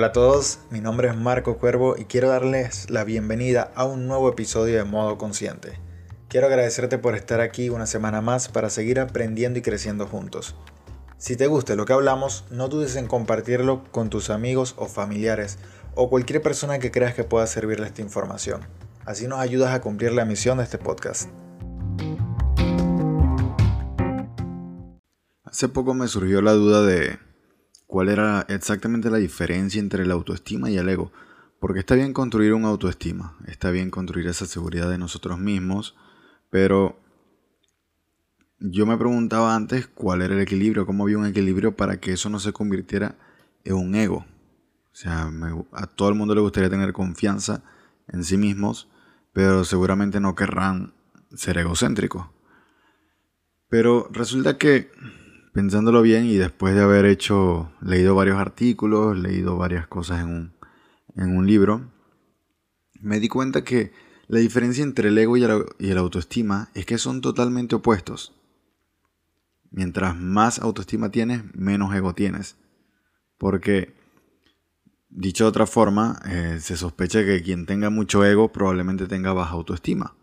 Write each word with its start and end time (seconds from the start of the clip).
Hola 0.00 0.06
a 0.06 0.12
todos, 0.12 0.60
mi 0.70 0.80
nombre 0.80 1.08
es 1.08 1.14
Marco 1.14 1.58
Cuervo 1.58 1.94
y 1.98 2.06
quiero 2.06 2.30
darles 2.30 2.88
la 2.88 3.04
bienvenida 3.04 3.70
a 3.74 3.84
un 3.84 4.08
nuevo 4.08 4.30
episodio 4.30 4.78
de 4.78 4.84
Modo 4.84 5.18
Consciente. 5.18 5.78
Quiero 6.28 6.46
agradecerte 6.46 6.96
por 6.96 7.14
estar 7.14 7.42
aquí 7.42 7.68
una 7.68 7.84
semana 7.84 8.22
más 8.22 8.48
para 8.48 8.70
seguir 8.70 8.98
aprendiendo 8.98 9.58
y 9.58 9.62
creciendo 9.62 10.06
juntos. 10.06 10.56
Si 11.18 11.36
te 11.36 11.48
gusta 11.48 11.74
lo 11.74 11.84
que 11.84 11.92
hablamos, 11.92 12.46
no 12.50 12.68
dudes 12.68 12.96
en 12.96 13.08
compartirlo 13.08 13.84
con 13.90 14.08
tus 14.08 14.30
amigos 14.30 14.74
o 14.78 14.86
familiares 14.86 15.58
o 15.94 16.08
cualquier 16.08 16.40
persona 16.40 16.78
que 16.78 16.90
creas 16.90 17.12
que 17.12 17.24
pueda 17.24 17.46
servirle 17.46 17.86
esta 17.86 18.00
información. 18.00 18.62
Así 19.04 19.28
nos 19.28 19.40
ayudas 19.40 19.74
a 19.74 19.82
cumplir 19.82 20.12
la 20.12 20.24
misión 20.24 20.56
de 20.56 20.64
este 20.64 20.78
podcast. 20.78 21.28
Hace 25.44 25.68
poco 25.68 25.92
me 25.92 26.08
surgió 26.08 26.40
la 26.40 26.52
duda 26.52 26.80
de 26.80 27.18
cuál 27.90 28.08
era 28.08 28.46
exactamente 28.48 29.10
la 29.10 29.18
diferencia 29.18 29.80
entre 29.80 30.06
la 30.06 30.14
autoestima 30.14 30.70
y 30.70 30.78
el 30.78 30.88
ego. 30.88 31.10
Porque 31.58 31.80
está 31.80 31.96
bien 31.96 32.12
construir 32.12 32.54
una 32.54 32.68
autoestima, 32.68 33.36
está 33.48 33.72
bien 33.72 33.90
construir 33.90 34.28
esa 34.28 34.46
seguridad 34.46 34.88
de 34.88 34.96
nosotros 34.96 35.40
mismos, 35.40 35.96
pero 36.50 37.00
yo 38.60 38.86
me 38.86 38.96
preguntaba 38.96 39.56
antes 39.56 39.88
cuál 39.88 40.22
era 40.22 40.34
el 40.34 40.40
equilibrio, 40.40 40.86
cómo 40.86 41.02
había 41.02 41.18
un 41.18 41.26
equilibrio 41.26 41.76
para 41.76 41.98
que 41.98 42.12
eso 42.12 42.30
no 42.30 42.38
se 42.38 42.52
convirtiera 42.52 43.16
en 43.64 43.74
un 43.74 43.94
ego. 43.96 44.24
O 44.92 44.94
sea, 44.94 45.28
a 45.72 45.86
todo 45.88 46.10
el 46.10 46.14
mundo 46.14 46.36
le 46.36 46.42
gustaría 46.42 46.70
tener 46.70 46.92
confianza 46.92 47.64
en 48.06 48.22
sí 48.22 48.36
mismos, 48.36 48.88
pero 49.32 49.64
seguramente 49.64 50.20
no 50.20 50.36
querrán 50.36 50.94
ser 51.34 51.58
egocéntricos. 51.58 52.28
Pero 53.68 54.08
resulta 54.12 54.58
que 54.58 54.92
pensándolo 55.52 56.02
bien 56.02 56.26
y 56.26 56.36
después 56.36 56.74
de 56.74 56.82
haber 56.82 57.06
hecho, 57.06 57.72
leído 57.80 58.14
varios 58.14 58.38
artículos, 58.38 59.18
leído 59.18 59.56
varias 59.56 59.86
cosas 59.86 60.22
en 60.22 60.28
un, 60.28 60.52
en 61.16 61.36
un 61.36 61.46
libro, 61.46 61.90
me 63.00 63.20
di 63.20 63.28
cuenta 63.28 63.64
que 63.64 63.92
la 64.28 64.38
diferencia 64.38 64.84
entre 64.84 65.08
el 65.08 65.18
ego 65.18 65.36
y 65.36 65.42
el, 65.42 65.98
autoestima 65.98 66.70
es 66.74 66.86
que 66.86 66.98
son 66.98 67.20
totalmente 67.20 67.74
opuestos. 67.74 68.32
Mientras 69.72 70.16
más 70.16 70.60
autoestima 70.60 71.10
tienes, 71.10 71.42
menos 71.54 71.94
ego 71.94 72.14
tienes. 72.14 72.56
Porque, 73.38 73.94
dicho 75.08 75.44
de 75.44 75.48
otra 75.48 75.66
forma, 75.66 76.20
eh, 76.26 76.58
se 76.60 76.76
sospecha 76.76 77.24
que 77.24 77.42
quien 77.42 77.66
tenga 77.66 77.90
mucho 77.90 78.24
ego 78.24 78.52
probablemente 78.52 79.06
tenga 79.06 79.32
baja 79.32 79.52
autoestima. 79.52 80.14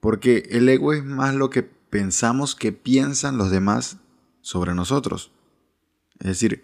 Porque 0.00 0.48
el 0.50 0.68
ego 0.68 0.94
es 0.94 1.04
más 1.04 1.34
lo 1.34 1.50
que 1.50 1.75
pensamos 1.96 2.54
que 2.54 2.72
piensan 2.72 3.38
los 3.38 3.50
demás 3.50 3.96
sobre 4.42 4.74
nosotros. 4.74 5.30
Es 6.18 6.26
decir, 6.26 6.62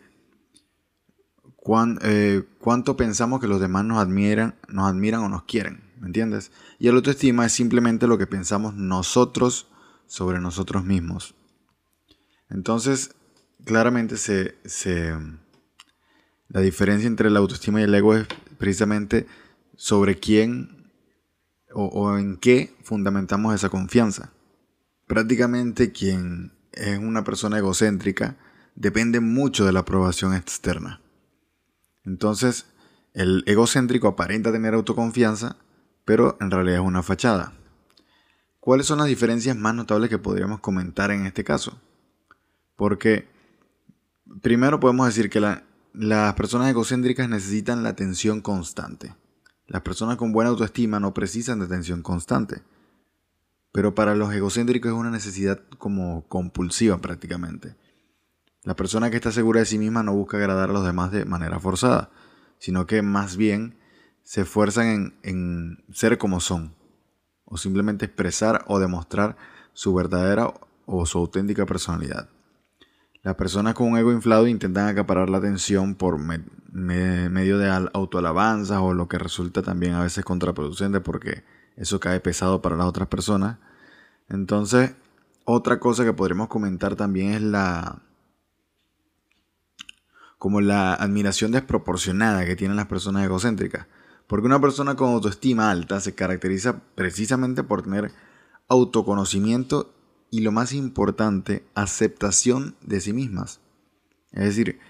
eh, 2.02 2.42
cuánto 2.58 2.98
pensamos 2.98 3.40
que 3.40 3.46
los 3.46 3.58
demás 3.58 3.86
nos 3.86 3.96
admiran, 3.96 4.56
nos 4.68 4.90
admiran 4.90 5.22
o 5.22 5.30
nos 5.30 5.44
quieren, 5.44 5.80
¿me 5.98 6.08
entiendes? 6.08 6.52
Y 6.78 6.88
el 6.88 6.96
autoestima 6.96 7.46
es 7.46 7.52
simplemente 7.52 8.06
lo 8.06 8.18
que 8.18 8.26
pensamos 8.26 8.74
nosotros 8.74 9.68
sobre 10.06 10.38
nosotros 10.38 10.84
mismos. 10.84 11.34
Entonces, 12.50 13.14
claramente 13.64 14.18
se, 14.18 15.16
la 16.48 16.60
diferencia 16.60 17.06
entre 17.06 17.30
la 17.30 17.38
autoestima 17.38 17.80
y 17.80 17.84
el 17.84 17.94
ego 17.94 18.16
es 18.16 18.26
precisamente 18.58 19.26
sobre 19.76 20.18
quién 20.18 20.90
o 21.72 22.18
en 22.18 22.36
qué 22.36 22.76
fundamentamos 22.82 23.54
esa 23.54 23.70
confianza 23.70 24.30
prácticamente 25.12 25.92
quien 25.92 26.52
es 26.72 26.98
una 26.98 27.22
persona 27.22 27.58
egocéntrica 27.58 28.38
depende 28.74 29.20
mucho 29.20 29.66
de 29.66 29.72
la 29.72 29.80
aprobación 29.80 30.32
externa. 30.32 31.02
Entonces, 32.02 32.64
el 33.12 33.44
egocéntrico 33.46 34.08
aparenta 34.08 34.52
tener 34.52 34.72
autoconfianza, 34.72 35.56
pero 36.06 36.38
en 36.40 36.50
realidad 36.50 36.80
es 36.80 36.86
una 36.86 37.02
fachada. 37.02 37.52
¿Cuáles 38.58 38.86
son 38.86 39.00
las 39.00 39.06
diferencias 39.06 39.54
más 39.54 39.74
notables 39.74 40.08
que 40.08 40.16
podríamos 40.16 40.60
comentar 40.60 41.10
en 41.10 41.26
este 41.26 41.44
caso? 41.44 41.78
Porque 42.74 43.28
primero 44.40 44.80
podemos 44.80 45.08
decir 45.08 45.28
que 45.28 45.40
las 45.42 46.34
personas 46.36 46.70
egocéntricas 46.70 47.28
necesitan 47.28 47.82
la 47.82 47.90
atención 47.90 48.40
constante. 48.40 49.14
Las 49.66 49.82
personas 49.82 50.16
con 50.16 50.32
buena 50.32 50.48
autoestima 50.48 51.00
no 51.00 51.12
precisan 51.12 51.58
de 51.58 51.66
atención 51.66 52.00
constante. 52.00 52.62
Pero 53.72 53.94
para 53.94 54.14
los 54.14 54.32
egocéntricos 54.32 54.92
es 54.92 54.98
una 54.98 55.10
necesidad 55.10 55.60
como 55.78 56.28
compulsiva 56.28 56.98
prácticamente. 56.98 57.74
La 58.64 58.76
persona 58.76 59.10
que 59.10 59.16
está 59.16 59.32
segura 59.32 59.60
de 59.60 59.66
sí 59.66 59.78
misma 59.78 60.02
no 60.02 60.12
busca 60.12 60.36
agradar 60.36 60.70
a 60.70 60.72
los 60.72 60.84
demás 60.84 61.10
de 61.10 61.24
manera 61.24 61.58
forzada, 61.58 62.10
sino 62.58 62.86
que 62.86 63.02
más 63.02 63.36
bien 63.36 63.76
se 64.22 64.42
esfuerzan 64.42 65.14
en, 65.22 65.84
ser 65.92 66.16
como 66.16 66.38
son, 66.38 66.74
o 67.44 67.56
simplemente 67.56 68.04
expresar 68.04 68.64
o 68.68 68.78
demostrar 68.78 69.36
su 69.72 69.92
verdadera 69.94 70.54
o 70.86 71.06
su 71.06 71.18
auténtica 71.18 71.66
personalidad. 71.66 72.28
Las 73.22 73.34
personas 73.36 73.74
con 73.74 73.88
un 73.88 73.98
ego 73.98 74.12
inflado 74.12 74.46
intentan 74.46 74.88
acaparar 74.88 75.30
la 75.30 75.38
atención 75.38 75.94
por 75.94 76.18
medio 76.18 77.58
de 77.58 77.88
autoalabanzas 77.92 78.78
o 78.80 78.94
lo 78.94 79.08
que 79.08 79.18
resulta 79.18 79.62
también 79.62 79.94
a 79.94 80.02
veces 80.02 80.24
contraproducente 80.24 81.00
porque 81.00 81.44
eso 81.76 82.00
cae 82.00 82.20
pesado 82.20 82.62
para 82.62 82.76
las 82.76 82.86
otras 82.86 83.08
personas. 83.08 83.58
Entonces, 84.28 84.92
otra 85.44 85.80
cosa 85.80 86.04
que 86.04 86.12
podremos 86.12 86.48
comentar 86.48 86.96
también 86.96 87.32
es 87.32 87.42
la 87.42 88.02
como 90.38 90.60
la 90.60 90.94
admiración 90.94 91.52
desproporcionada 91.52 92.44
que 92.44 92.56
tienen 92.56 92.76
las 92.76 92.86
personas 92.86 93.24
egocéntricas. 93.24 93.86
Porque 94.26 94.46
una 94.46 94.60
persona 94.60 94.96
con 94.96 95.10
autoestima 95.10 95.70
alta 95.70 96.00
se 96.00 96.16
caracteriza 96.16 96.80
precisamente 96.96 97.62
por 97.62 97.82
tener 97.82 98.10
autoconocimiento 98.66 99.94
y 100.32 100.40
lo 100.40 100.50
más 100.50 100.72
importante, 100.72 101.64
aceptación 101.74 102.74
de 102.80 103.00
sí 103.00 103.12
mismas. 103.12 103.60
Es 104.32 104.44
decir, 104.44 104.80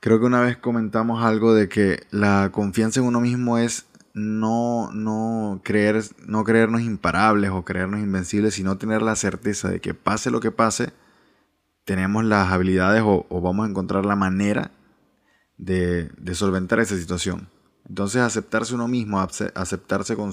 creo 0.00 0.18
que 0.18 0.26
una 0.26 0.40
vez 0.40 0.56
comentamos 0.56 1.22
algo 1.22 1.52
de 1.52 1.68
que 1.68 2.06
la 2.10 2.50
confianza 2.50 3.00
en 3.00 3.06
uno 3.06 3.20
mismo 3.20 3.58
es 3.58 3.84
no, 4.14 4.92
no, 4.92 5.60
creer, 5.64 6.02
no 6.26 6.44
creernos 6.44 6.82
imparables 6.82 7.50
o 7.50 7.64
creernos 7.64 8.00
invencibles, 8.00 8.54
sino 8.54 8.78
tener 8.78 9.02
la 9.02 9.16
certeza 9.16 9.68
de 9.68 9.80
que 9.80 9.92
pase 9.92 10.30
lo 10.30 10.40
que 10.40 10.52
pase, 10.52 10.92
tenemos 11.84 12.24
las 12.24 12.50
habilidades 12.50 13.02
o, 13.04 13.26
vamos 13.40 13.66
a 13.66 13.70
encontrar 13.70 14.06
la 14.06 14.16
manera 14.16 14.70
de, 15.58 16.10
solventar 16.32 16.78
esa 16.78 16.96
situación. 16.96 17.48
Entonces 17.88 18.22
aceptarse 18.22 18.74
uno 18.74 18.88
mismo, 18.88 19.20
aceptarse 19.20 20.16
con, 20.16 20.32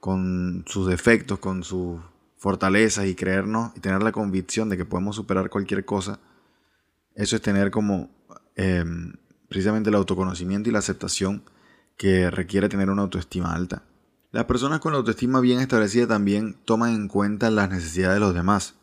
con 0.00 0.64
sus 0.66 0.88
defectos, 0.88 1.38
con 1.38 1.62
sus 1.62 2.00
fortalezas 2.36 3.06
y 3.06 3.14
creernos 3.14 3.70
y 3.76 3.80
tener 3.80 4.02
la 4.02 4.12
convicción 4.12 4.68
de 4.68 4.76
que 4.76 4.84
podemos 4.84 5.16
superar 5.16 5.48
cualquier 5.48 5.84
cosa, 5.84 6.18
eso 7.14 7.36
es 7.36 7.42
tener 7.42 7.70
como 7.70 8.10
em, 8.56 9.14
precisamente 9.48 9.88
el 9.88 9.96
autoconocimiento 9.96 10.68
y 10.68 10.72
la 10.72 10.80
aceptación 10.80 11.42
que 11.96 12.30
requiere 12.30 12.68
tener 12.68 12.90
una 12.90 13.02
autoestima 13.02 13.54
alta. 13.54 13.82
Las 14.32 14.44
personas 14.44 14.80
con 14.80 14.92
la 14.92 14.98
autoestima 14.98 15.40
bien 15.40 15.60
establecida 15.60 16.06
también 16.06 16.56
toman 16.64 16.94
en 16.94 17.08
cuenta 17.08 17.50
las 17.50 17.70
necesidades 17.70 18.16
de 18.16 18.20
los 18.20 18.34
demás. 18.34 18.74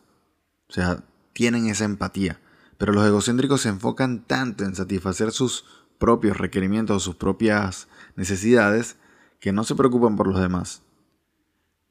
O 0.68 0.74
sea, 0.74 1.03
tienen 1.34 1.68
esa 1.68 1.85
empatía. 1.85 2.40
Pero 2.78 2.91
los 2.91 3.06
egocéntricos 3.06 3.62
se 3.62 3.69
enfocan 3.69 4.23
tanto 4.23 4.63
en 4.63 4.75
satisfacer 4.75 5.31
sus 5.31 5.66
propios 6.00 6.38
requerimientos 6.38 6.97
o 6.97 7.00
sus 7.00 7.16
propias 7.16 7.88
necesidades 8.16 8.97
que 9.40 9.52
no 9.52 9.63
se 9.63 9.75
preocupan 9.75 10.16
por 10.16 10.28
los 10.28 10.40
demás. 10.40 10.81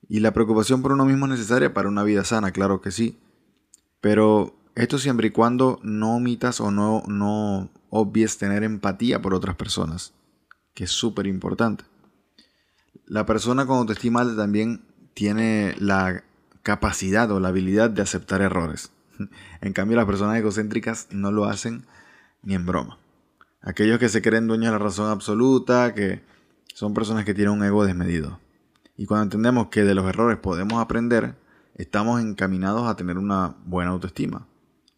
Y 0.09 0.21
la 0.21 0.33
preocupación 0.33 0.83
por 0.83 0.93
uno 0.93 1.05
mismo 1.05 1.27
es 1.27 1.33
necesaria 1.33 1.73
para 1.73 1.89
una 1.89 2.03
vida 2.03 2.25
sana, 2.25 2.51
claro 2.51 2.81
que 2.81 2.91
sí. 2.91 3.21
Pero 4.01 4.57
esto 4.75 4.99
siempre 4.99 5.29
y 5.29 5.31
cuando 5.31 5.79
no 5.85 6.17
omitas 6.17 6.61
o 6.61 6.73
no, 6.73 7.05
no 7.07 7.71
obvies 7.91 8.39
tener 8.39 8.65
empatía 8.65 9.23
por 9.23 9.35
otras 9.35 9.55
personas 9.55 10.15
que 10.75 10.85
es 10.85 10.91
súper 10.91 11.27
importante. 11.27 11.85
La 13.07 13.27
persona 13.27 13.67
con 13.67 13.79
autoestima 13.79 14.21
alta 14.21 14.37
también 14.37 14.83
tiene 15.15 15.75
la 15.79 16.25
capacidad 16.63 17.31
o 17.31 17.41
la 17.41 17.49
habilidad 17.49 17.91
de 17.91 18.03
aceptar 18.03 18.41
errores. 18.41 18.93
En 19.61 19.73
cambio, 19.73 19.97
las 19.97 20.07
personas 20.07 20.37
egocéntricas 20.39 21.07
no 21.11 21.31
lo 21.31 21.45
hacen 21.45 21.85
ni 22.43 22.55
en 22.55 22.67
broma. 22.67 22.99
Aquellos 23.61 24.01
que 24.01 24.09
se 24.09 24.23
creen 24.23 24.49
dueños 24.49 24.73
de 24.73 24.73
la 24.73 24.85
razón 24.85 25.09
absoluta, 25.09 25.95
que 25.95 26.21
son 26.75 26.95
personas 26.95 27.25
que 27.25 27.35
tienen 27.35 27.55
un 27.55 27.65
ego 27.65 27.85
desmedido. 27.85 28.41
Y 28.97 29.07
cuando 29.07 29.25
entendemos 29.25 29.69
que 29.69 29.85
de 29.85 29.95
los 29.95 30.05
errores 30.07 30.39
podemos 30.39 30.81
aprender, 30.81 31.37
estamos 31.77 32.21
encaminados 32.21 32.89
a 32.89 32.97
tener 32.97 33.19
una 33.19 33.55
buena 33.65 33.93
autoestima 33.93 34.49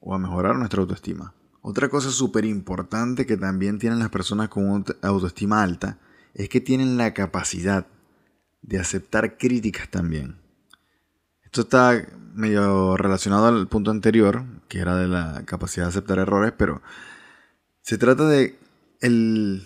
o 0.01 0.15
a 0.15 0.19
mejorar 0.19 0.57
nuestra 0.57 0.81
autoestima. 0.81 1.34
Otra 1.67 1.89
cosa 1.89 2.11
súper 2.11 2.45
importante 2.45 3.25
que 3.25 3.39
también 3.39 3.79
tienen 3.79 3.99
las 3.99 4.11
personas 4.11 4.51
con 4.51 4.85
autoestima 5.01 5.63
alta 5.63 5.99
es 6.35 6.51
que 6.51 6.61
tienen 6.61 6.99
la 6.99 7.15
capacidad 7.15 7.87
de 8.61 8.79
aceptar 8.79 9.39
críticas 9.39 9.89
también. 9.89 10.37
Esto 11.43 11.63
está 11.63 12.07
medio 12.35 12.99
relacionado 12.99 13.47
al 13.47 13.67
punto 13.67 13.91
anterior, 13.91 14.45
que 14.69 14.81
era 14.81 14.95
de 14.97 15.09
la 15.09 15.45
capacidad 15.47 15.87
de 15.87 15.89
aceptar 15.89 16.19
errores, 16.19 16.53
pero 16.55 16.83
Se 17.81 17.97
trata 17.97 18.29
de 18.29 18.59
el, 19.01 19.63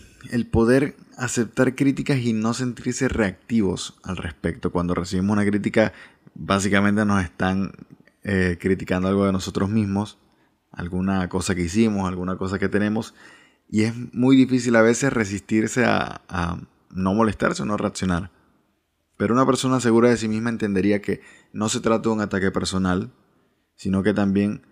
poder 0.52 0.94
aceptar 1.16 1.74
críticas 1.74 2.18
y 2.18 2.32
no 2.32 2.54
sentirse 2.54 3.08
reactivos 3.08 3.98
al 4.04 4.18
respecto. 4.18 4.70
Cuando 4.70 4.94
recibimos 4.94 5.32
una 5.32 5.44
crítica, 5.44 5.92
básicamente 6.36 7.04
nos 7.04 7.24
están 7.24 7.72
eh, 8.22 8.56
criticando 8.60 9.08
algo 9.08 9.26
de 9.26 9.32
nosotros 9.32 9.68
mismos, 9.68 10.16
alguna 10.70 11.28
cosa 11.28 11.54
que 11.54 11.62
hicimos, 11.62 12.08
alguna 12.08 12.36
cosa 12.36 12.58
que 12.58 12.68
tenemos, 12.68 13.14
y 13.68 13.82
es 13.82 13.94
muy 14.14 14.36
difícil 14.36 14.76
a 14.76 14.82
veces 14.82 15.12
resistirse 15.12 15.84
a, 15.84 16.22
no 16.90 17.14
molestarse 17.14 17.62
o 17.62 17.66
no 17.66 17.76
reaccionar. 17.76 18.30
Pero 19.16 19.34
una 19.34 19.44
persona 19.44 19.80
segura 19.80 20.08
de 20.08 20.16
sí 20.16 20.28
misma 20.28 20.50
entendería 20.50 21.02
que 21.02 21.20
no 21.52 21.68
se 21.68 21.80
trata 21.80 22.08
de 22.08 22.14
un 22.14 22.20
ataque 22.20 22.50
personal, 22.50 23.10
sino 23.74 24.02
que 24.02 24.14
también 24.14 24.62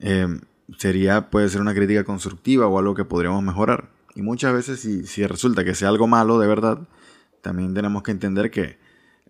eh, 0.00 0.26
sería, 0.78 1.30
puede 1.30 1.48
ser 1.48 1.60
una 1.60 1.74
crítica 1.74 2.04
constructiva 2.04 2.66
o 2.66 2.78
algo 2.78 2.94
que 2.94 3.04
podríamos 3.04 3.42
mejorar. 3.42 3.90
Y 4.14 4.22
muchas 4.22 4.52
veces 4.52 4.80
si, 4.80 5.06
si 5.06 5.26
resulta 5.26 5.64
que 5.64 5.74
sea 5.74 5.90
algo 5.90 6.08
malo 6.08 6.38
de 6.38 6.48
verdad, 6.48 6.88
también 7.42 7.74
tenemos 7.74 8.02
que 8.02 8.10
entender 8.10 8.50
que 8.50 8.78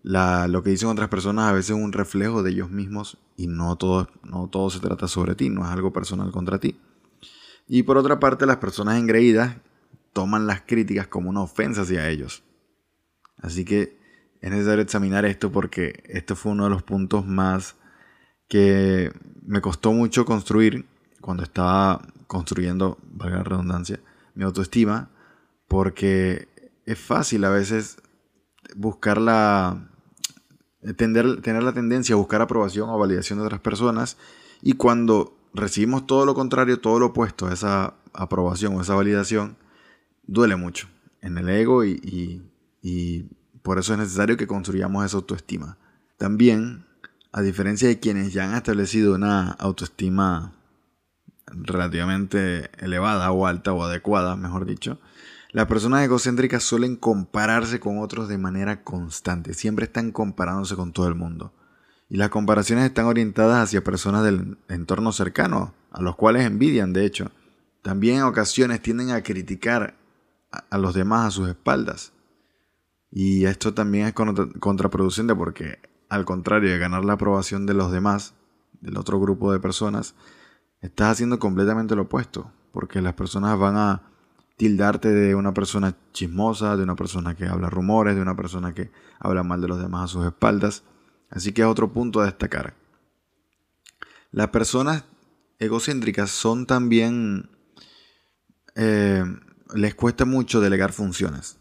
la, 0.03 0.49
lo 0.49 0.63
que 0.63 0.71
dicen 0.71 0.89
otras 0.89 1.09
personas 1.09 1.47
a 1.47 1.53
veces 1.53 1.71
es 1.71 1.83
un 1.83 1.93
reflejo 1.93 2.43
de 2.43 2.51
ellos 2.51 2.71
mismos 2.71 3.19
y 3.37 3.47
no 3.47 3.77
todo, 3.77 4.09
no 4.23 4.49
todo 4.49 4.71
se 4.71 4.81
trata 4.81 5.09
sobre 5.09 5.35
ti, 5.35 5.51
no 5.51 5.65
es 5.65 5.71
algo 5.71 5.93
personal 5.93 6.31
contra 6.31 6.59
ti. 6.59 6.79
Y 7.67 7.83
por 7.83 7.99
otra 7.99 8.19
parte, 8.19 8.47
las 8.47 8.57
personas 8.57 8.99
engreídas 8.99 9.57
toman 10.13 10.47
las 10.47 10.63
críticas 10.63 11.07
como 11.07 11.31
una 11.31 11.43
ofensa 11.43 11.83
hacia 11.83 12.09
ellos. 12.09 12.43
Así 13.37 13.65
que 13.65 13.99
es 14.41 14.51
necesario 14.51 14.83
examinar 14.83 15.25
esto 15.25 15.53
porque 15.53 16.03
esto 16.07 16.35
fue 16.35 16.53
uno 16.53 16.65
de 16.65 16.71
los 16.71 16.83
puntos 16.83 17.27
más 17.27 17.77
que 18.49 19.13
me 19.43 19.61
costó 19.61 19.93
mucho 19.93 20.25
construir 20.25 20.87
cuando 21.21 21.43
estaba 21.43 22.03
construyendo, 22.27 22.99
valga 23.11 23.39
la 23.39 23.45
redundancia, 23.45 24.01
mi 24.35 24.45
autoestima, 24.45 25.11
porque 25.67 26.49
es 26.87 26.99
fácil 26.99 27.45
a 27.45 27.51
veces 27.51 27.99
buscar 28.77 29.21
la, 29.21 29.89
tener, 30.97 31.41
tener 31.43 31.63
la 31.63 31.73
tendencia 31.73 32.15
a 32.15 32.19
buscar 32.19 32.43
aprobación 32.43 32.91
o 32.91 32.99
validación 32.99 33.39
de 33.39 33.47
otras 33.47 33.61
personas 33.61 34.17
y 34.63 34.75
cuando 34.75 35.37
recibimos 35.55 36.07
todo 36.07 36.27
lo 36.27 36.35
contrario, 36.35 36.81
todo 36.81 36.99
lo 36.99 37.07
opuesto 37.07 37.47
a 37.47 37.53
esa 37.53 37.95
aprobación 38.13 38.75
o 38.75 38.81
esa 38.81 38.95
validación, 38.95 39.57
duele 40.27 40.57
mucho 40.57 40.89
en 41.21 41.39
el 41.39 41.49
ego 41.49 41.85
y, 41.85 42.43
y 42.83 43.25
por 43.63 43.79
eso 43.79 43.93
es 43.93 43.99
necesario 43.99 44.37
que 44.37 44.47
construyamos 44.47 45.05
esa 45.05 45.17
autoestima. 45.17 45.79
También, 46.17 46.85
a 47.33 47.43
diferencia 47.43 47.89
de 47.89 48.01
quienes 48.01 48.33
ya 48.33 48.45
han 48.45 48.55
establecido 48.55 49.15
una 49.15 49.51
autoestima 49.51 50.53
relativamente 51.47 52.71
elevada 52.79 53.31
o 53.31 53.47
alta 53.47 53.73
o 53.73 53.83
adecuada, 53.83 54.37
mejor 54.37 54.67
dicho, 54.67 54.99
las 55.51 55.67
personas 55.67 56.05
egocéntricas 56.05 56.63
suelen 56.63 56.97
compararse 56.97 57.81
con 57.81 57.99
otros 57.99 58.29
de 58.29 58.37
manera 58.37 58.85
constante, 58.85 59.55
siempre 59.55 59.87
están 59.87 60.13
comparándose 60.13 60.77
con 60.77 60.93
todo 60.93 61.09
el 61.09 61.15
mundo. 61.15 61.55
Y 62.11 62.17
las 62.17 62.29
comparaciones 62.29 62.85
están 62.85 63.07
orientadas 63.07 63.65
hacia 63.65 63.85
personas 63.85 64.25
del 64.25 64.59
entorno 64.69 65.13
cercano, 65.13 65.75
a 65.91 66.03
los 66.03 66.17
cuales 66.17 66.45
envidian, 66.45 66.93
de 66.93 67.05
hecho. 67.05 67.31
También 67.83 68.19
en 68.19 68.23
ocasiones 68.25 68.83
tienden 68.83 69.11
a 69.11 69.23
criticar 69.23 69.97
a 70.71 70.79
los 70.79 70.95
demás 70.95 71.27
a 71.27 71.31
sus 71.31 71.49
espaldas. 71.49 72.13
Y 73.11 73.47
esto 73.47 73.73
también 73.73 74.07
es 74.07 74.15
contraproducente 74.61 75.35
porque, 75.35 75.79
al 76.09 76.25
contrario 76.25 76.71
de 76.71 76.79
ganar 76.79 77.05
la 77.05 77.15
aprobación 77.15 77.67
de 77.67 77.75
los 77.75 77.91
demás, 77.91 78.35
del 78.81 78.97
otro 78.97 79.19
grupo 79.19 79.53
de 79.53 79.61
personas, 79.61 80.15
estás 80.81 81.13
haciendo 81.13 81.39
completamente 81.39 81.97
lo 81.97 82.03
opuesto, 82.03 82.53
porque 82.73 83.01
las 83.01 83.15
personas 83.15 83.59
van 83.59 83.77
a 83.77 84.03
tildarte 84.59 85.09
de 85.09 85.35
una 85.37 85.55
persona 85.55 85.97
chismosa, 86.13 86.77
de 86.77 86.83
una 86.83 86.97
persona 86.97 87.35
que 87.35 87.47
habla 87.47 87.71
rumores, 87.71 88.17
de 88.17 88.23
una 88.23 88.37
persona 88.37 88.75
que 88.75 88.91
habla 89.21 89.43
mal 89.45 89.63
de 89.63 89.69
los 89.69 89.81
demás 89.81 90.05
a 90.05 90.13
sus 90.13 90.27
espaldas. 90.27 90.83
Así 91.31 91.53
que 91.53 91.63
es 91.63 91.69
otro 91.69 91.93
punto 91.93 92.21
a 92.21 92.27
destacar. 92.27 92.75
Las 94.33 94.49
personas 94.49 95.05
egocéntricas 95.59 96.31
son 96.31 96.67
también... 96.67 97.49
Eh, 98.75 99.25
les 99.75 99.95
cuesta 99.95 100.25
mucho 100.25 100.61
delegar 100.61 100.93
funciones. 100.93 101.59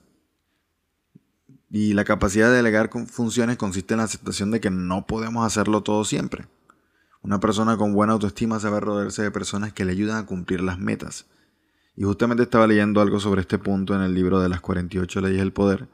Y 1.70 1.94
la 1.94 2.06
capacidad 2.06 2.50
de 2.50 2.58
delegar 2.58 2.90
funciones 3.08 3.58
consiste 3.58 3.94
en 3.94 4.00
la 4.00 4.06
aceptación 4.06 4.52
de 4.52 4.60
que 4.62 4.70
no 4.70 5.06
podemos 5.06 5.46
hacerlo 5.46 5.84
todo 5.84 6.06
siempre. 6.06 6.48
Una 7.22 7.40
persona 7.40 7.78
con 7.78 7.94
buena 7.94 8.14
autoestima 8.14 8.60
sabe 8.60 8.80
rodearse 8.80 9.22
de 9.22 9.32
personas 9.32 9.74
que 9.74 9.84
le 9.84 9.92
ayudan 9.92 10.18
a 10.18 10.26
cumplir 10.26 10.62
las 10.62 10.80
metas. 10.80 11.26
Y 11.98 12.04
justamente 12.04 12.44
estaba 12.44 12.68
leyendo 12.68 13.02
algo 13.02 13.20
sobre 13.20 13.42
este 13.42 13.58
punto 13.58 13.96
en 13.96 14.02
el 14.02 14.14
libro 14.14 14.40
de 14.40 14.50
las 14.50 14.62
48 14.62 15.20
leyes 15.20 15.40
del 15.40 15.52
poder, 15.52 15.90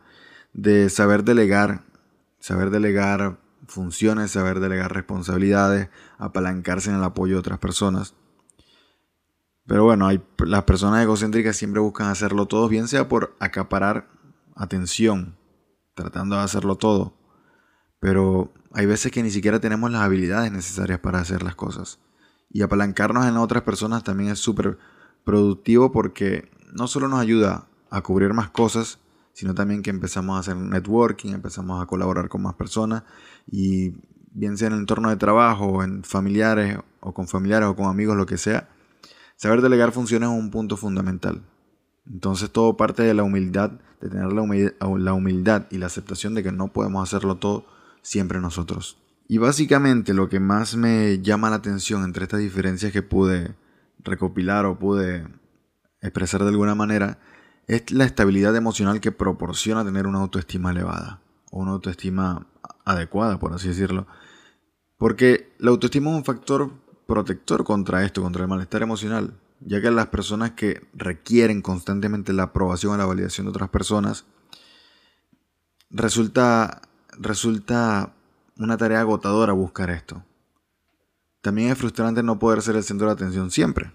de 0.51 0.89
saber 0.89 1.23
delegar, 1.23 1.85
saber 2.39 2.71
delegar 2.71 3.39
funciones, 3.67 4.31
saber 4.31 4.59
delegar 4.59 4.93
responsabilidades, 4.93 5.89
apalancarse 6.17 6.89
en 6.89 6.97
el 6.97 7.03
apoyo 7.05 7.35
de 7.35 7.39
otras 7.39 7.59
personas. 7.59 8.15
Pero 9.65 9.85
bueno, 9.85 10.09
las 10.39 10.63
personas 10.63 11.01
egocéntricas 11.01 11.55
siempre 11.55 11.79
buscan 11.79 12.07
hacerlo 12.07 12.47
todo, 12.47 12.67
bien 12.67 12.89
sea 12.89 13.07
por 13.07 13.37
acaparar 13.39 14.09
atención, 14.57 15.37
tratando 15.95 16.35
de 16.35 16.41
hacerlo 16.41 16.75
todo, 16.75 17.17
pero 18.01 18.51
hay 18.73 18.85
veces 18.85 19.09
que 19.13 19.23
ni 19.23 19.31
siquiera 19.31 19.61
tenemos 19.61 19.89
las 19.89 20.01
habilidades 20.01 20.51
necesarias 20.51 20.99
para 20.99 21.19
hacer 21.19 21.43
las 21.43 21.55
cosas. 21.55 21.99
Y 22.49 22.61
apalancarnos 22.61 23.25
en 23.25 23.37
otras 23.37 23.63
personas 23.63 24.03
también 24.03 24.31
es 24.31 24.39
súper 24.39 24.77
productivo 25.23 25.91
porque 25.91 26.49
no 26.73 26.87
solo 26.87 27.07
nos 27.07 27.19
ayuda 27.19 27.67
a 27.89 28.01
cubrir 28.01 28.33
más 28.33 28.49
cosas, 28.49 28.99
sino 29.33 29.53
también 29.53 29.81
que 29.81 29.89
empezamos 29.89 30.35
a 30.37 30.39
hacer 30.39 30.55
networking, 30.55 31.33
empezamos 31.33 31.81
a 31.81 31.85
colaborar 31.85 32.29
con 32.29 32.41
más 32.41 32.55
personas 32.55 33.03
y 33.51 33.93
bien 34.31 34.57
sea 34.57 34.67
en 34.67 34.73
el 34.73 34.79
entorno 34.79 35.09
de 35.09 35.15
trabajo, 35.15 35.83
en 35.83 36.03
familiares 36.03 36.77
o 36.99 37.13
con 37.13 37.27
familiares 37.27 37.69
o 37.69 37.75
con 37.75 37.85
amigos, 37.85 38.15
lo 38.15 38.25
que 38.25 38.37
sea, 38.37 38.69
saber 39.35 39.61
delegar 39.61 39.91
funciones 39.91 40.29
es 40.29 40.35
un 40.35 40.51
punto 40.51 40.77
fundamental. 40.77 41.43
Entonces 42.05 42.51
todo 42.51 42.77
parte 42.77 43.03
de 43.03 43.13
la 43.13 43.23
humildad, 43.23 43.71
de 44.01 44.09
tener 44.09 44.33
la 44.33 45.13
humildad 45.13 45.67
y 45.69 45.77
la 45.77 45.85
aceptación 45.85 46.33
de 46.33 46.43
que 46.43 46.51
no 46.51 46.67
podemos 46.73 47.07
hacerlo 47.07 47.37
todo 47.37 47.65
siempre 48.01 48.39
nosotros. 48.39 48.97
Y 49.27 49.37
básicamente 49.37 50.13
lo 50.13 50.29
que 50.29 50.39
más 50.39 50.75
me 50.75 51.19
llama 51.21 51.49
la 51.49 51.55
atención 51.55 52.03
entre 52.03 52.25
estas 52.25 52.41
diferencias 52.41 52.91
que 52.91 53.01
pude 53.01 53.55
recopilar 54.03 54.65
o 54.65 54.77
pude 54.77 55.25
expresar 56.01 56.43
de 56.43 56.49
alguna 56.49 56.75
manera 56.75 57.19
es 57.67 57.91
la 57.91 58.05
estabilidad 58.05 58.55
emocional 58.55 58.99
que 58.99 59.11
proporciona 59.11 59.85
tener 59.85 60.07
una 60.07 60.19
autoestima 60.19 60.71
elevada 60.71 61.21
o 61.51 61.59
una 61.59 61.71
autoestima 61.71 62.47
adecuada, 62.85 63.39
por 63.39 63.53
así 63.53 63.69
decirlo. 63.69 64.07
Porque 64.97 65.53
la 65.59 65.71
autoestima 65.71 66.11
es 66.11 66.17
un 66.17 66.25
factor 66.25 66.71
protector 67.07 67.63
contra 67.63 68.05
esto, 68.05 68.21
contra 68.21 68.43
el 68.43 68.49
malestar 68.49 68.81
emocional, 68.81 69.33
ya 69.59 69.81
que 69.81 69.91
las 69.91 70.07
personas 70.07 70.51
que 70.51 70.81
requieren 70.93 71.61
constantemente 71.61 72.33
la 72.33 72.43
aprobación 72.43 72.93
o 72.93 72.97
la 72.97 73.05
validación 73.05 73.45
de 73.45 73.51
otras 73.51 73.69
personas, 73.69 74.25
resulta 75.89 76.81
resulta 77.17 78.13
una 78.57 78.77
tarea 78.77 79.01
agotadora 79.01 79.53
buscar 79.53 79.89
esto. 79.89 80.23
También 81.43 81.69
es 81.69 81.77
frustrante 81.77 82.23
no 82.23 82.39
poder 82.39 82.61
ser 82.61 82.77
el 82.77 82.85
centro 82.85 83.07
de 83.07 83.13
atención 83.13 83.51
siempre. 83.51 83.91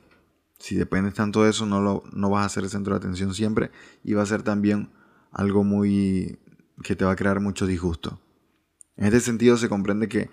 Si 0.59 0.77
dependes 0.77 1.15
tanto 1.15 1.45
de 1.45 1.51
eso, 1.51 1.65
no, 1.65 1.81
lo, 1.81 2.03
no 2.13 2.29
vas 2.29 2.45
a 2.45 2.49
ser 2.51 2.65
el 2.65 2.69
centro 2.69 2.93
de 2.93 2.99
atención 2.99 3.33
siempre 3.33 3.71
y 4.05 4.13
va 4.13 4.23
a 4.23 4.27
ser 4.27 4.43
también 4.43 4.91
algo 5.33 5.65
muy 5.65 6.39
que 6.83 6.95
te 6.95 7.07
va 7.07 7.13
a 7.13 7.17
crear 7.17 7.41
mucho 7.41 7.67
disgusto. 7.67 8.21
En 8.99 9.07
este 9.07 9.21
sentido 9.21 9.57
se 9.57 9.71
comprende 9.71 10.11
que 10.11 10.29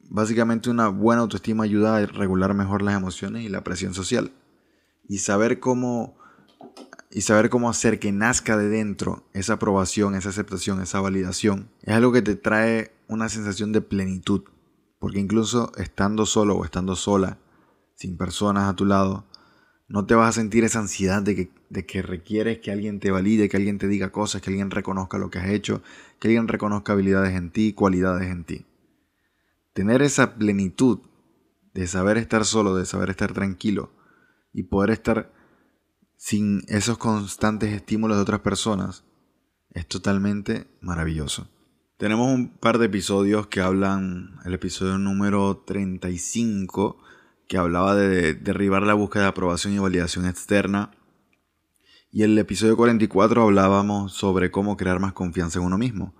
básicamente 0.00 0.68
una 0.68 0.88
buena 0.88 1.22
autoestima 1.22 1.62
ayuda 1.62 1.96
a 1.96 2.06
regular 2.06 2.54
mejor 2.54 2.82
las 2.82 2.96
emociones 2.96 3.44
y 3.44 3.48
la 3.48 3.62
presión 3.62 3.94
social. 3.94 4.32
Y 5.06 5.18
saber 5.18 5.60
cómo 5.60 6.16
y 7.12 7.20
saber 7.20 7.50
cómo 7.50 7.70
hacer 7.70 8.00
que 8.00 8.10
nazca 8.10 8.56
de 8.56 8.68
dentro 8.68 9.28
esa 9.32 9.52
aprobación, 9.52 10.16
esa 10.16 10.30
aceptación, 10.30 10.82
esa 10.82 10.98
validación, 11.00 11.70
es 11.82 11.94
algo 11.94 12.10
que 12.10 12.22
te 12.22 12.34
trae 12.34 12.96
una 13.06 13.28
sensación 13.28 13.70
de 13.70 13.80
plenitud. 13.80 14.42
Porque 14.98 15.18
incluso 15.18 15.72
estando 15.76 16.26
solo 16.26 16.56
o 16.56 16.64
estando 16.64 16.96
sola, 16.96 17.38
sin 17.94 18.16
personas 18.16 18.68
a 18.68 18.76
tu 18.76 18.84
lado, 18.84 19.26
no 19.88 20.04
te 20.06 20.14
vas 20.14 20.30
a 20.30 20.40
sentir 20.40 20.64
esa 20.64 20.80
ansiedad 20.80 21.22
de 21.22 21.36
que, 21.36 21.86
que 21.86 22.02
requieres 22.02 22.58
que 22.58 22.72
alguien 22.72 22.98
te 22.98 23.10
valide, 23.10 23.48
que 23.48 23.56
alguien 23.56 23.78
te 23.78 23.88
diga 23.88 24.10
cosas, 24.10 24.42
que 24.42 24.50
alguien 24.50 24.70
reconozca 24.70 25.18
lo 25.18 25.30
que 25.30 25.38
has 25.38 25.48
hecho, 25.48 25.82
que 26.18 26.28
alguien 26.28 26.48
reconozca 26.48 26.92
habilidades 26.92 27.34
en 27.34 27.50
ti, 27.50 27.72
cualidades 27.72 28.30
en 28.30 28.44
ti. 28.44 28.66
Tener 29.72 30.02
esa 30.02 30.34
plenitud 30.34 31.00
de 31.72 31.86
saber 31.86 32.16
estar 32.16 32.44
solo, 32.44 32.74
de 32.74 32.86
saber 32.86 33.10
estar 33.10 33.32
tranquilo 33.32 33.92
y 34.52 34.64
poder 34.64 34.90
estar 34.90 35.32
sin 36.16 36.62
esos 36.68 36.98
constantes 36.98 37.72
estímulos 37.72 38.16
de 38.16 38.22
otras 38.22 38.40
personas, 38.40 39.04
es 39.70 39.86
totalmente 39.86 40.66
maravilloso. 40.80 41.48
Tenemos 41.96 42.28
un 42.28 42.50
par 42.50 42.76
de 42.76 42.86
episodios 42.86 43.46
que 43.46 43.62
hablan, 43.62 44.38
el 44.44 44.52
episodio 44.52 44.98
número 44.98 45.62
35, 45.66 46.98
que 47.48 47.56
hablaba 47.56 47.94
de 47.94 48.34
derribar 48.34 48.82
la 48.82 48.92
búsqueda 48.92 49.22
de 49.22 49.28
aprobación 49.30 49.72
y 49.72 49.78
validación 49.78 50.26
externa. 50.26 50.90
Y 52.12 52.22
el 52.22 52.36
episodio 52.36 52.76
44 52.76 53.42
hablábamos 53.42 54.12
sobre 54.12 54.50
cómo 54.50 54.76
crear 54.76 55.00
más 55.00 55.14
confianza 55.14 55.58
en 55.58 55.64
uno 55.64 55.78
mismo. 55.78 56.14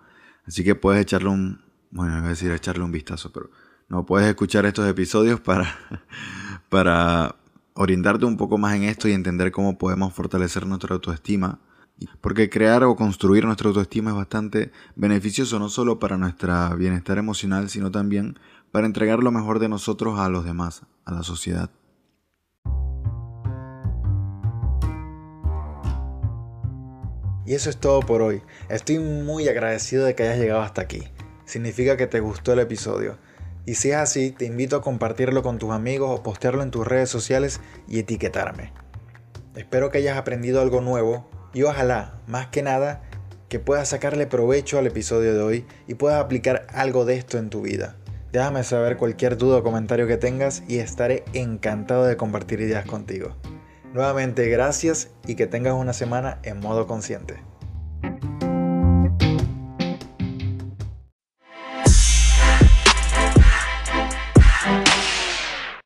Así 0.46 0.64
que 0.64 0.74
puedes 0.74 1.02
echarle 1.02 1.28
un, 1.28 1.60
bueno, 1.90 2.16
voy 2.20 2.24
a 2.24 2.28
decir 2.30 2.50
echarle 2.52 2.82
un 2.82 2.92
vistazo, 2.92 3.30
pero 3.30 3.50
no 3.90 4.06
puedes 4.06 4.26
escuchar 4.26 4.64
estos 4.64 4.88
episodios 4.88 5.40
para, 5.40 5.76
para 6.70 7.36
orientarte 7.74 8.24
un 8.24 8.38
poco 8.38 8.56
más 8.56 8.76
en 8.76 8.84
esto 8.84 9.08
y 9.08 9.12
entender 9.12 9.52
cómo 9.52 9.76
podemos 9.76 10.14
fortalecer 10.14 10.66
nuestra 10.66 10.94
autoestima. 10.94 11.60
Porque 12.20 12.50
crear 12.50 12.84
o 12.84 12.94
construir 12.94 13.44
nuestra 13.44 13.68
autoestima 13.68 14.10
es 14.10 14.16
bastante 14.16 14.70
beneficioso 14.96 15.58
no 15.58 15.68
solo 15.68 15.98
para 15.98 16.18
nuestro 16.18 16.76
bienestar 16.76 17.16
emocional, 17.18 17.70
sino 17.70 17.90
también 17.90 18.38
para 18.70 18.86
entregar 18.86 19.22
lo 19.22 19.32
mejor 19.32 19.58
de 19.58 19.68
nosotros 19.68 20.18
a 20.18 20.28
los 20.28 20.44
demás, 20.44 20.82
a 21.04 21.12
la 21.12 21.22
sociedad. 21.22 21.70
Y 27.46 27.54
eso 27.54 27.70
es 27.70 27.78
todo 27.78 28.00
por 28.00 28.22
hoy. 28.22 28.42
Estoy 28.68 28.98
muy 28.98 29.48
agradecido 29.48 30.04
de 30.04 30.14
que 30.14 30.24
hayas 30.24 30.38
llegado 30.38 30.62
hasta 30.62 30.82
aquí. 30.82 31.04
Significa 31.44 31.96
que 31.96 32.08
te 32.08 32.18
gustó 32.18 32.52
el 32.52 32.58
episodio. 32.58 33.18
Y 33.64 33.74
si 33.74 33.90
es 33.90 33.96
así, 33.96 34.32
te 34.32 34.44
invito 34.44 34.76
a 34.76 34.82
compartirlo 34.82 35.42
con 35.42 35.58
tus 35.58 35.70
amigos 35.70 36.10
o 36.10 36.22
postearlo 36.22 36.62
en 36.62 36.72
tus 36.72 36.86
redes 36.86 37.08
sociales 37.08 37.60
y 37.88 38.00
etiquetarme. 38.00 38.72
Espero 39.54 39.90
que 39.90 39.98
hayas 39.98 40.18
aprendido 40.18 40.60
algo 40.60 40.80
nuevo 40.80 41.30
y 41.56 41.62
ojalá, 41.62 42.12
más 42.26 42.48
que 42.48 42.62
nada, 42.62 43.00
que 43.48 43.58
puedas 43.58 43.88
sacarle 43.88 44.26
provecho 44.26 44.78
al 44.78 44.86
episodio 44.86 45.32
de 45.32 45.40
hoy 45.40 45.64
y 45.86 45.94
puedas 45.94 46.22
aplicar 46.22 46.66
algo 46.68 47.06
de 47.06 47.16
esto 47.16 47.38
en 47.38 47.48
tu 47.48 47.62
vida. 47.62 47.96
Déjame 48.30 48.62
saber 48.62 48.98
cualquier 48.98 49.38
duda 49.38 49.56
o 49.56 49.62
comentario 49.62 50.06
que 50.06 50.18
tengas 50.18 50.64
y 50.68 50.80
estaré 50.80 51.24
encantado 51.32 52.04
de 52.04 52.18
compartir 52.18 52.60
ideas 52.60 52.84
contigo. 52.84 53.36
Nuevamente 53.94 54.46
gracias 54.50 55.08
y 55.26 55.34
que 55.34 55.46
tengas 55.46 55.72
una 55.72 55.94
semana 55.94 56.40
en 56.42 56.60
modo 56.60 56.86
consciente. 56.86 57.36